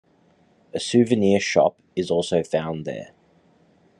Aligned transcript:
A 0.73 0.79
souvenir 0.79 1.39
shop 1.39 1.79
is 1.95 2.09
also 2.09 2.41
found 2.41 2.85
there. 2.85 3.11